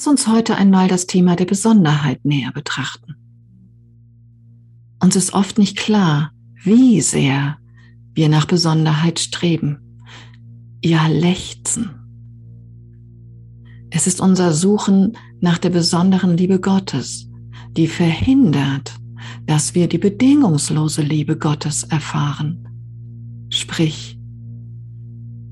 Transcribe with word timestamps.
Lass 0.00 0.06
uns 0.06 0.26
heute 0.28 0.56
einmal 0.56 0.88
das 0.88 1.06
Thema 1.06 1.36
der 1.36 1.44
Besonderheit 1.44 2.24
näher 2.24 2.52
betrachten. 2.52 3.16
Uns 4.98 5.14
ist 5.14 5.34
oft 5.34 5.58
nicht 5.58 5.76
klar, 5.76 6.32
wie 6.64 7.02
sehr 7.02 7.58
wir 8.14 8.30
nach 8.30 8.46
Besonderheit 8.46 9.20
streben, 9.20 9.98
ja 10.82 11.06
lechzen. 11.06 11.90
Es 13.90 14.06
ist 14.06 14.22
unser 14.22 14.54
Suchen 14.54 15.18
nach 15.42 15.58
der 15.58 15.68
besonderen 15.68 16.34
Liebe 16.34 16.60
Gottes, 16.60 17.28
die 17.76 17.86
verhindert, 17.86 18.94
dass 19.44 19.74
wir 19.74 19.86
die 19.86 19.98
bedingungslose 19.98 21.02
Liebe 21.02 21.36
Gottes 21.36 21.82
erfahren. 21.82 23.46
Sprich, 23.50 24.18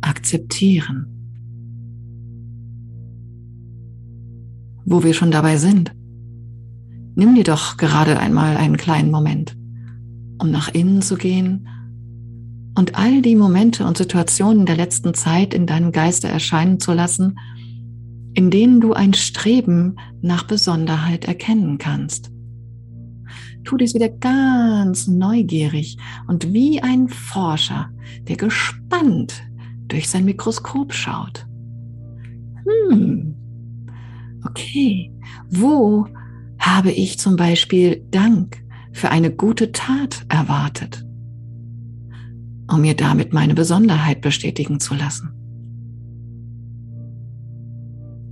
akzeptieren. 0.01 1.18
Wo 4.91 5.03
wir 5.03 5.13
schon 5.13 5.31
dabei 5.31 5.59
sind, 5.59 5.93
nimm 7.15 7.35
dir 7.35 7.45
doch 7.45 7.77
gerade 7.77 8.19
einmal 8.19 8.57
einen 8.57 8.79
kleinen 8.79 9.11
Moment, 9.11 9.55
um 10.39 10.51
nach 10.51 10.73
innen 10.73 11.03
zu 11.03 11.17
gehen 11.17 11.69
und 12.75 12.97
all 12.97 13.21
die 13.21 13.37
Momente 13.37 13.85
und 13.85 13.99
Situationen 13.99 14.65
der 14.65 14.77
letzten 14.77 15.13
Zeit 15.13 15.53
in 15.53 15.67
deinem 15.67 15.93
Geiste 15.93 16.29
erscheinen 16.29 16.81
zu 16.81 16.95
lassen, 16.95 17.39
in 18.33 18.51
denen 18.51 18.81
du 18.81 18.95
ein 18.95 19.13
Streben 19.13 19.97
nach 20.23 20.45
Besonderheit 20.45 21.27
erkennen 21.27 21.77
kannst. 21.77 22.31
Tu 23.65 23.77
dies 23.77 23.93
wieder 23.93 24.09
ganz 24.09 25.07
neugierig 25.07 25.99
und 26.29 26.55
wie 26.55 26.81
ein 26.81 27.11
Forscher, 27.11 27.91
der 28.27 28.37
gespannt 28.37 29.43
durch 29.89 30.09
sein 30.09 30.25
Mikroskop 30.25 30.95
schaut. 30.95 31.47
Hm, 32.65 33.28
okay, 34.49 35.13
wo 35.51 36.07
habe 36.59 36.91
ich 36.91 37.19
zum 37.19 37.37
Beispiel 37.37 38.05
Dank 38.11 38.63
für 38.93 39.11
eine 39.11 39.31
gute 39.31 39.73
Tat 39.73 40.25
erwartet, 40.29 41.07
um 42.71 42.81
mir 42.81 42.95
damit 42.95 43.33
meine 43.33 43.55
Besonderheit 43.55 44.21
bestätigen 44.21 44.81
zu 44.81 44.95
lassen? 44.95 45.31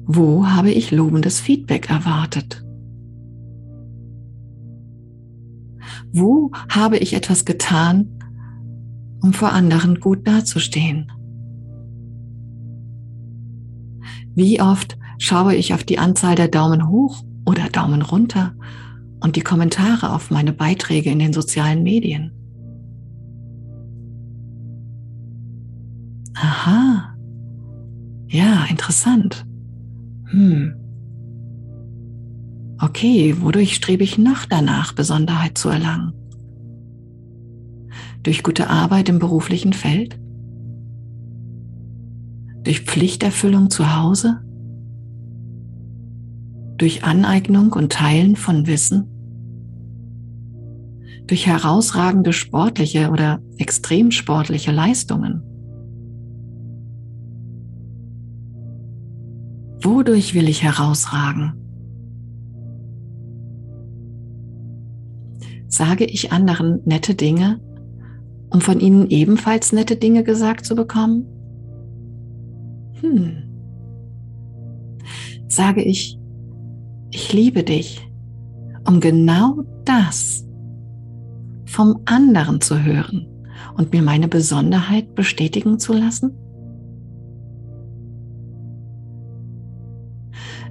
Wo 0.06 0.46
habe 0.46 0.70
ich 0.70 0.90
lobendes 0.90 1.40
Feedback 1.40 1.90
erwartet? 1.90 2.64
Wo 6.12 6.52
habe 6.68 6.98
ich 6.98 7.14
etwas 7.14 7.44
getan, 7.44 8.08
um 9.20 9.32
vor 9.32 9.52
anderen 9.52 10.00
gut 10.00 10.26
dazustehen? 10.26 11.10
Wie 14.36 14.60
oft 14.60 14.98
schaue 15.18 15.54
ich 15.54 15.72
auf 15.72 15.82
die 15.82 15.98
Anzahl 15.98 16.34
der 16.34 16.48
Daumen 16.48 16.88
hoch 16.90 17.24
oder 17.46 17.70
Daumen 17.70 18.02
runter 18.02 18.54
und 19.20 19.34
die 19.34 19.40
Kommentare 19.40 20.12
auf 20.12 20.30
meine 20.30 20.52
Beiträge 20.52 21.10
in 21.10 21.18
den 21.18 21.32
sozialen 21.32 21.82
Medien? 21.82 22.32
Aha. 26.34 27.16
Ja, 28.28 28.66
interessant. 28.68 29.46
Hm. 30.26 30.74
Okay, 32.78 33.36
wodurch 33.40 33.74
strebe 33.74 34.04
ich 34.04 34.18
noch 34.18 34.44
danach, 34.44 34.92
Besonderheit 34.92 35.56
zu 35.56 35.70
erlangen? 35.70 36.12
Durch 38.22 38.42
gute 38.42 38.68
Arbeit 38.68 39.08
im 39.08 39.18
beruflichen 39.18 39.72
Feld? 39.72 40.18
Durch 42.66 42.80
Pflichterfüllung 42.80 43.70
zu 43.70 43.94
Hause? 43.96 44.40
Durch 46.78 47.04
Aneignung 47.04 47.72
und 47.72 47.92
Teilen 47.92 48.34
von 48.34 48.66
Wissen? 48.66 49.06
Durch 51.28 51.46
herausragende 51.46 52.32
sportliche 52.32 53.10
oder 53.10 53.38
extrem 53.58 54.10
sportliche 54.10 54.72
Leistungen? 54.72 55.42
Wodurch 59.80 60.34
will 60.34 60.48
ich 60.48 60.64
herausragen? 60.64 61.52
Sage 65.68 66.04
ich 66.04 66.32
anderen 66.32 66.80
nette 66.84 67.14
Dinge, 67.14 67.60
um 68.50 68.60
von 68.60 68.80
ihnen 68.80 69.08
ebenfalls 69.08 69.72
nette 69.72 69.94
Dinge 69.94 70.24
gesagt 70.24 70.66
zu 70.66 70.74
bekommen? 70.74 71.35
Hm. 73.00 73.42
Sage 75.48 75.82
ich, 75.82 76.18
ich 77.10 77.32
liebe 77.32 77.62
dich, 77.62 78.10
um 78.86 79.00
genau 79.00 79.62
das 79.84 80.44
vom 81.66 82.00
anderen 82.04 82.60
zu 82.60 82.82
hören 82.82 83.26
und 83.76 83.92
mir 83.92 84.02
meine 84.02 84.28
Besonderheit 84.28 85.14
bestätigen 85.14 85.78
zu 85.78 85.92
lassen? 85.92 86.32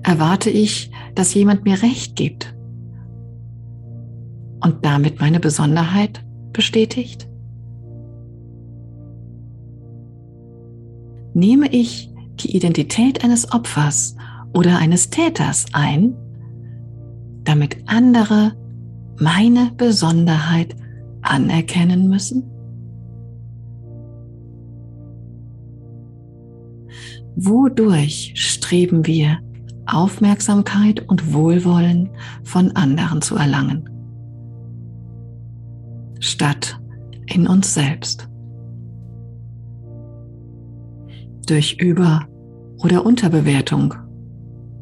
erwarte 0.06 0.52
ich, 0.52 0.92
dass 1.16 1.34
jemand 1.34 1.66
mir 1.66 1.82
Recht 1.82 2.16
gibt 2.16 2.56
und 4.64 4.86
damit 4.86 5.20
meine 5.20 5.40
Besonderheit 5.40 6.24
bestätigt? 6.54 7.28
Nehme 11.34 11.68
ich 11.72 12.14
die 12.40 12.56
Identität 12.56 13.24
eines 13.24 13.52
Opfers 13.52 14.16
oder 14.54 14.78
eines 14.78 15.10
Täters 15.10 15.66
ein, 15.74 16.16
damit 17.44 17.78
andere 17.88 18.54
meine 19.20 19.72
Besonderheit 19.78 20.76
anerkennen 21.22 22.08
müssen? 22.08 22.44
Wodurch 27.36 28.32
streben 28.36 29.06
wir 29.06 29.40
Aufmerksamkeit 29.88 31.08
und 31.10 31.34
Wohlwollen 31.34 32.10
von 32.44 32.72
anderen 32.76 33.22
zu 33.22 33.36
erlangen, 33.36 33.90
statt 36.20 36.80
in 37.28 37.48
uns 37.48 37.74
selbst. 37.74 38.30
Durch 41.46 41.78
Über- 41.80 42.28
oder 42.80 43.06
Unterbewertung 43.06 43.94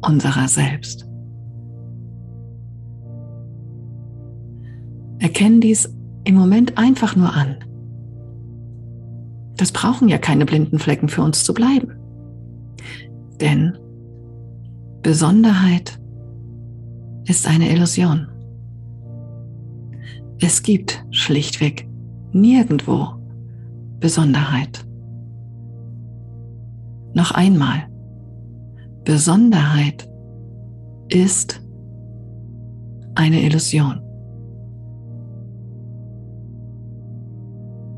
unserer 0.00 0.48
selbst. 0.48 1.06
Erkennen 5.18 5.60
dies 5.60 5.94
im 6.24 6.34
Moment 6.34 6.78
einfach 6.78 7.16
nur 7.16 7.32
an. 7.34 7.56
Das 9.56 9.72
brauchen 9.72 10.08
ja 10.08 10.18
keine 10.18 10.46
blinden 10.46 10.78
Flecken 10.78 11.08
für 11.08 11.22
uns 11.22 11.44
zu 11.44 11.54
bleiben. 11.54 11.92
Denn 13.40 13.76
Besonderheit 15.02 16.00
ist 17.26 17.46
eine 17.46 17.70
Illusion. 17.70 18.26
Es 20.40 20.62
gibt 20.62 21.04
schlichtweg 21.10 21.88
nirgendwo 22.32 23.08
Besonderheit. 24.00 24.84
Noch 27.14 27.30
einmal, 27.30 27.84
Besonderheit 29.04 30.08
ist 31.08 31.62
eine 33.14 33.42
Illusion. 33.42 34.00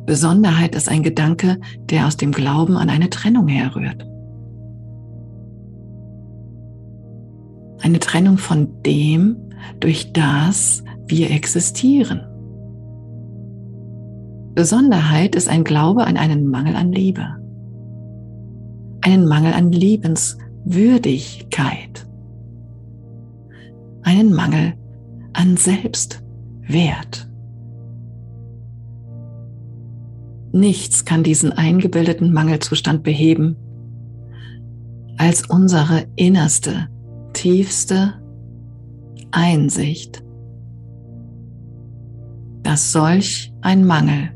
Besonderheit 0.04 0.74
ist 0.74 0.88
ein 0.88 1.02
Gedanke, 1.02 1.58
der 1.90 2.06
aus 2.06 2.16
dem 2.16 2.30
Glauben 2.30 2.76
an 2.76 2.90
eine 2.90 3.08
Trennung 3.08 3.48
herrührt. 3.48 4.06
Eine 7.80 7.98
Trennung 7.98 8.38
von 8.38 8.82
dem, 8.82 9.36
durch 9.80 10.12
das 10.12 10.84
wir 11.06 11.30
existieren. 11.30 12.20
Besonderheit 14.54 15.34
ist 15.34 15.48
ein 15.48 15.64
Glaube 15.64 16.04
an 16.04 16.16
einen 16.16 16.46
Mangel 16.46 16.76
an 16.76 16.92
Liebe, 16.92 17.26
einen 19.06 19.26
Mangel 19.28 19.52
an 19.52 19.70
Liebenswürdigkeit, 19.70 22.08
einen 24.02 24.34
Mangel 24.34 24.74
an 25.32 25.56
Selbstwert. 25.56 27.30
Nichts 30.50 31.04
kann 31.04 31.22
diesen 31.22 31.52
eingebildeten 31.52 32.32
Mangelzustand 32.32 33.04
beheben 33.04 33.54
als 35.18 35.48
unsere 35.48 36.06
innerste 36.16 36.88
tiefste 37.32 38.14
Einsicht, 39.30 40.24
dass 42.64 42.90
solch 42.90 43.54
ein 43.60 43.86
Mangel 43.86 44.30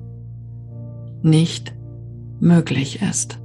nicht 1.22 1.74
möglich 2.38 3.02
ist. 3.02 3.39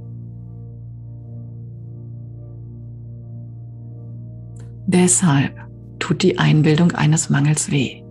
Deshalb 4.86 5.52
tut 5.98 6.22
die 6.22 6.38
Einbildung 6.38 6.92
eines 6.92 7.28
Mangels 7.28 7.70
weh. 7.70 8.02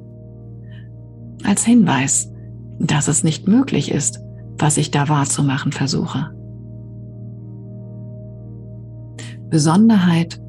Als 1.44 1.64
Hinweis, 1.64 2.32
dass 2.80 3.08
es 3.08 3.24
nicht 3.24 3.48
möglich 3.48 3.92
ist, 3.92 4.20
was 4.58 4.78
ich 4.78 4.92
da 4.92 5.08
wahrzumachen 5.08 5.72
versuche. 5.72 6.32
Besonderheit 9.50 10.42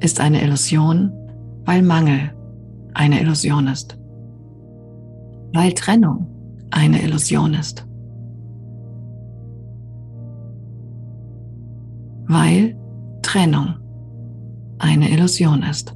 ist 0.00 0.20
eine 0.20 0.42
Illusion, 0.42 1.12
weil 1.64 1.82
Mangel 1.82 2.32
eine 2.92 3.20
Illusion 3.20 3.66
ist. 3.68 3.98
Weil 5.54 5.72
Trennung 5.72 6.26
eine 6.70 7.02
Illusion 7.02 7.54
ist. 7.54 7.86
Weil 12.26 12.76
Trennung 13.22 13.81
eine 14.82 15.10
Illusion 15.10 15.62
ist. 15.62 15.94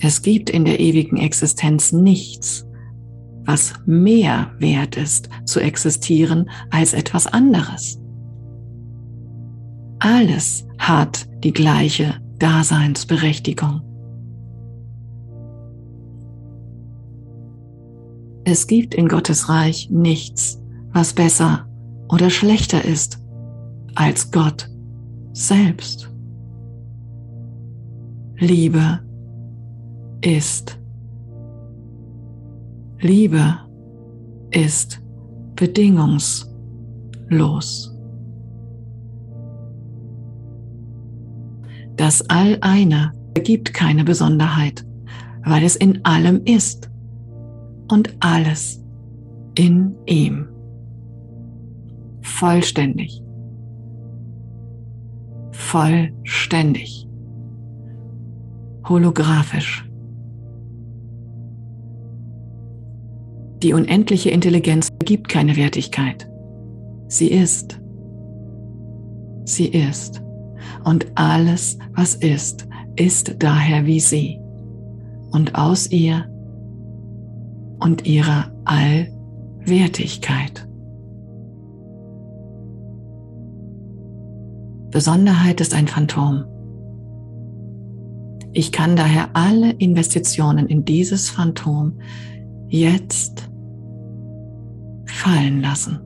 Es 0.00 0.22
gibt 0.22 0.48
in 0.48 0.64
der 0.64 0.80
ewigen 0.80 1.18
Existenz 1.18 1.92
nichts, 1.92 2.66
was 3.44 3.74
mehr 3.84 4.52
wert 4.58 4.96
ist 4.96 5.28
zu 5.44 5.60
existieren 5.60 6.48
als 6.70 6.94
etwas 6.94 7.26
anderes. 7.26 8.00
Alles 9.98 10.66
hat 10.78 11.28
die 11.44 11.52
gleiche 11.52 12.14
Daseinsberechtigung. 12.38 13.82
Es 18.44 18.66
gibt 18.66 18.94
in 18.94 19.06
Gottes 19.06 19.50
Reich 19.50 19.90
nichts, 19.90 20.58
was 20.92 21.12
besser 21.12 21.68
oder 22.08 22.30
schlechter 22.30 22.84
ist 22.84 23.18
als 23.94 24.30
Gott 24.30 24.69
selbst. 25.32 26.10
Liebe 28.38 29.00
ist. 30.22 30.78
Liebe 33.00 33.58
ist 34.50 35.02
bedingungslos. 35.56 37.94
Das 41.96 42.22
All-Eine 42.30 43.12
ergibt 43.34 43.74
keine 43.74 44.04
Besonderheit, 44.04 44.86
weil 45.44 45.64
es 45.64 45.76
in 45.76 46.02
allem 46.04 46.42
ist 46.44 46.90
und 47.88 48.14
alles 48.20 48.82
in 49.54 49.94
ihm. 50.06 50.48
Vollständig. 52.22 53.22
Vollständig. 55.70 57.06
Holographisch. 58.88 59.88
Die 63.62 63.72
unendliche 63.72 64.30
Intelligenz 64.30 64.88
gibt 65.04 65.28
keine 65.28 65.56
Wertigkeit. 65.56 66.28
Sie 67.06 67.30
ist. 67.30 67.80
Sie 69.44 69.68
ist. 69.68 70.20
Und 70.82 71.06
alles, 71.14 71.78
was 71.94 72.16
ist, 72.16 72.66
ist 72.96 73.36
daher 73.38 73.86
wie 73.86 74.00
sie. 74.00 74.40
Und 75.30 75.54
aus 75.54 75.88
ihr 75.92 76.28
und 77.78 78.08
ihrer 78.08 78.50
Allwertigkeit. 78.64 80.66
Besonderheit 84.90 85.60
ist 85.60 85.72
ein 85.72 85.86
Phantom. 85.86 86.44
Ich 88.52 88.72
kann 88.72 88.96
daher 88.96 89.30
alle 89.34 89.70
Investitionen 89.70 90.66
in 90.66 90.84
dieses 90.84 91.30
Phantom 91.30 92.00
jetzt 92.68 93.48
fallen 95.06 95.60
lassen. 95.60 96.00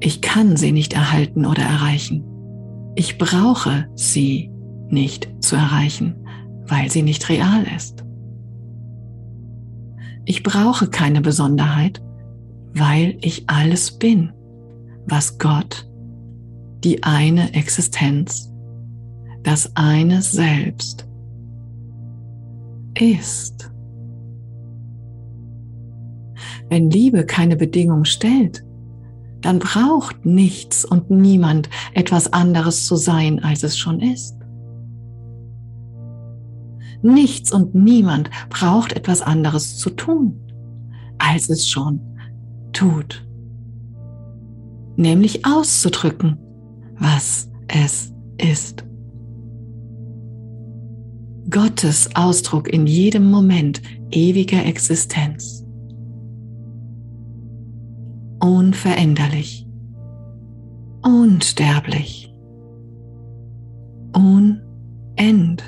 Ich 0.00 0.20
kann 0.20 0.56
sie 0.56 0.72
nicht 0.72 0.92
erhalten 0.92 1.46
oder 1.46 1.62
erreichen. 1.62 2.24
Ich 2.96 3.16
brauche 3.16 3.86
sie 3.94 4.50
nicht 4.88 5.30
zu 5.40 5.54
erreichen, 5.54 6.16
weil 6.66 6.90
sie 6.90 7.02
nicht 7.02 7.28
real 7.28 7.64
ist. 7.76 8.04
Ich 10.24 10.42
brauche 10.42 10.88
keine 10.88 11.20
Besonderheit, 11.20 12.02
weil 12.74 13.18
ich 13.20 13.48
alles 13.48 13.98
bin, 13.98 14.32
was 15.06 15.38
Gott, 15.38 15.88
die 16.82 17.02
eine 17.02 17.54
Existenz, 17.54 18.50
das 19.42 19.70
eine 19.74 20.22
Selbst 20.22 21.06
ist. 22.98 23.70
Wenn 26.68 26.90
Liebe 26.90 27.26
keine 27.26 27.56
Bedingung 27.56 28.04
stellt, 28.04 28.64
dann 29.40 29.58
braucht 29.58 30.24
nichts 30.24 30.84
und 30.84 31.10
niemand 31.10 31.68
etwas 31.92 32.32
anderes 32.32 32.86
zu 32.86 32.96
sein, 32.96 33.44
als 33.44 33.62
es 33.62 33.76
schon 33.76 34.00
ist. 34.00 34.36
Nichts 37.02 37.52
und 37.52 37.74
niemand 37.74 38.30
braucht 38.48 38.94
etwas 38.94 39.20
anderes 39.20 39.76
zu 39.76 39.90
tun, 39.90 40.40
als 41.18 41.50
es 41.50 41.68
schon 41.68 42.00
tut. 42.72 43.26
Nämlich 44.96 45.44
auszudrücken, 45.44 46.38
was 46.98 47.50
es 47.68 48.12
ist. 48.38 48.84
Gottes 51.50 52.08
Ausdruck 52.14 52.68
in 52.68 52.86
jedem 52.86 53.30
Moment 53.30 53.82
ewiger 54.10 54.64
Existenz. 54.64 55.64
Unveränderlich, 58.40 59.66
unsterblich, 61.02 62.34
unendlich, 64.14 65.64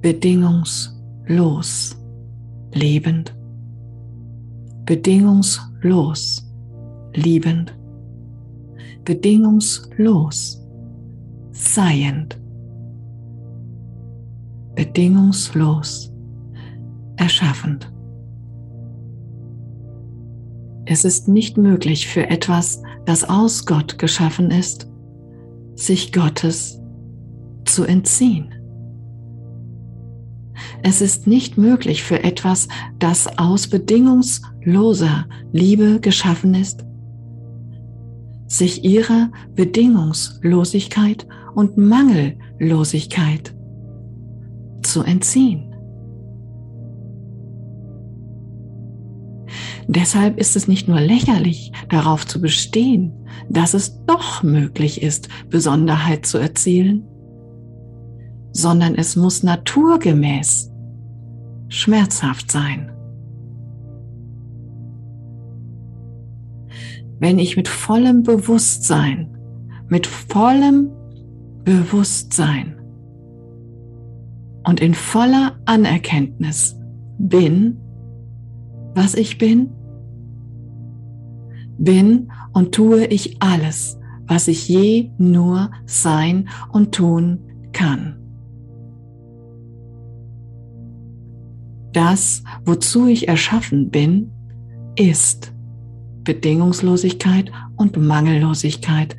bedingungslos, 0.00 1.96
lebend, 2.72 3.34
bedingungslos, 4.84 6.44
liebend, 7.14 7.76
bedingungslos, 9.04 10.60
seiend, 11.52 12.38
bedingungslos, 14.74 16.12
erschaffend. 17.16 17.92
Es 20.84 21.04
ist 21.04 21.28
nicht 21.28 21.56
möglich 21.56 22.08
für 22.08 22.28
etwas, 22.28 22.82
das 23.06 23.24
aus 23.24 23.64
Gott 23.66 23.98
geschaffen 23.98 24.50
ist, 24.50 24.88
sich 25.76 26.12
Gottes 26.12 26.80
zu 27.64 27.84
entziehen. 27.84 28.52
Es 30.82 31.00
ist 31.00 31.26
nicht 31.26 31.58
möglich 31.58 32.02
für 32.02 32.22
etwas, 32.24 32.68
das 32.98 33.38
aus 33.38 33.68
bedingungsloser 33.68 35.26
Liebe 35.52 36.00
geschaffen 36.00 36.54
ist, 36.54 36.84
sich 38.46 38.84
ihrer 38.84 39.30
Bedingungslosigkeit 39.54 41.26
und 41.54 41.76
Mangellosigkeit 41.76 43.54
zu 44.82 45.02
entziehen. 45.02 45.72
Deshalb 49.88 50.38
ist 50.38 50.56
es 50.56 50.68
nicht 50.68 50.88
nur 50.88 51.00
lächerlich, 51.00 51.72
darauf 51.88 52.26
zu 52.26 52.40
bestehen, 52.40 53.12
dass 53.48 53.74
es 53.74 54.04
doch 54.06 54.42
möglich 54.42 55.02
ist, 55.02 55.28
Besonderheit 55.50 56.24
zu 56.24 56.38
erzielen, 56.38 57.04
sondern 58.52 58.94
es 58.94 59.16
muss 59.16 59.42
naturgemäß 59.42 60.70
schmerzhaft 61.68 62.50
sein. 62.50 62.92
Wenn 67.18 67.38
ich 67.38 67.56
mit 67.56 67.68
vollem 67.68 68.22
Bewusstsein, 68.22 69.36
mit 69.88 70.06
vollem 70.06 70.90
Bewusstsein 71.64 72.76
und 74.66 74.80
in 74.80 74.94
voller 74.94 75.56
Anerkenntnis 75.64 76.76
bin, 77.18 77.78
was 78.94 79.14
ich 79.14 79.38
bin? 79.38 79.70
Bin 81.78 82.30
und 82.52 82.74
tue 82.74 83.06
ich 83.06 83.40
alles, 83.40 83.98
was 84.26 84.48
ich 84.48 84.68
je 84.68 85.10
nur 85.18 85.70
sein 85.86 86.48
und 86.70 86.94
tun 86.94 87.40
kann. 87.72 88.21
Das, 91.92 92.42
wozu 92.64 93.06
ich 93.06 93.28
erschaffen 93.28 93.90
bin, 93.90 94.32
ist. 94.96 95.52
Bedingungslosigkeit 96.24 97.50
und 97.76 97.96
Mangellosigkeit 97.96 99.16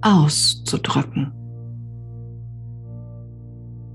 auszudrücken. 0.00 1.32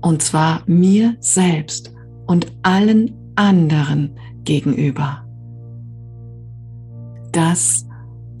Und 0.00 0.22
zwar 0.22 0.62
mir 0.66 1.16
selbst 1.20 1.92
und 2.26 2.50
allen 2.62 3.12
anderen 3.36 4.16
gegenüber. 4.44 5.26
Das, 7.32 7.86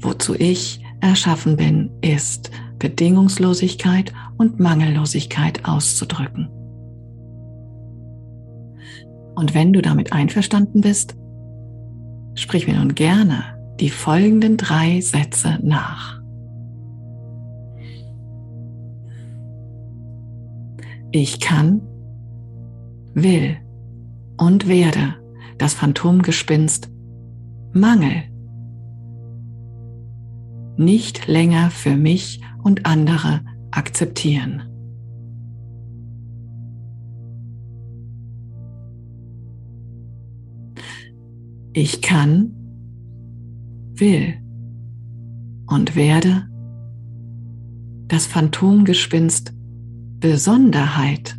wozu 0.00 0.34
ich 0.34 0.82
erschaffen 1.00 1.56
bin, 1.56 1.90
ist 2.00 2.50
Bedingungslosigkeit 2.78 4.12
und 4.38 4.58
Mangellosigkeit 4.58 5.64
auszudrücken. 5.66 6.48
Und 9.34 9.54
wenn 9.54 9.72
du 9.72 9.82
damit 9.82 10.12
einverstanden 10.12 10.80
bist, 10.80 11.16
sprich 12.34 12.66
mir 12.66 12.74
nun 12.74 12.94
gerne 12.94 13.44
die 13.80 13.90
folgenden 13.90 14.56
drei 14.56 15.00
Sätze 15.00 15.58
nach. 15.62 16.20
Ich 21.12 21.40
kann, 21.40 21.80
will 23.14 23.56
und 24.36 24.68
werde 24.68 25.14
das 25.58 25.74
Phantomgespinst 25.74 26.88
Mangel 27.72 28.24
nicht 30.76 31.26
länger 31.26 31.70
für 31.70 31.96
mich 31.96 32.40
und 32.62 32.86
andere 32.86 33.42
akzeptieren. 33.70 34.69
Ich 41.72 42.02
kann, 42.02 42.52
will 43.94 44.34
und 45.66 45.94
werde 45.94 46.48
das 48.08 48.26
Phantomgespinst 48.26 49.52
Besonderheit 50.18 51.38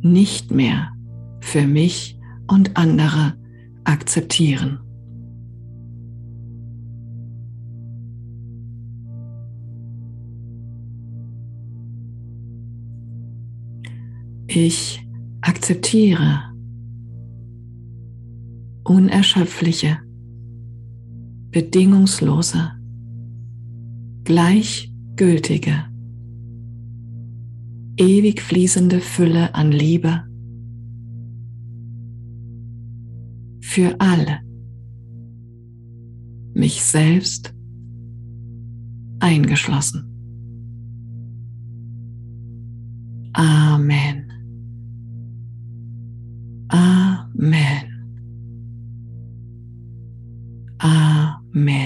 nicht 0.00 0.50
mehr 0.50 0.92
für 1.40 1.66
mich 1.66 2.18
und 2.48 2.76
andere 2.76 3.34
akzeptieren. 3.84 4.80
Ich 14.48 15.06
akzeptiere 15.42 16.55
unerschöpfliche, 18.88 19.98
bedingungslose, 21.50 22.72
gleichgültige, 24.24 25.84
ewig 27.96 28.40
fließende 28.40 29.00
Fülle 29.00 29.54
an 29.54 29.72
Liebe 29.72 30.22
für 33.60 33.94
alle, 33.98 34.40
mich 36.54 36.82
selbst 36.82 37.54
eingeschlossen. 39.20 40.04
Amen. 43.34 44.24
Amen. 46.68 47.85
Man. 51.56 51.85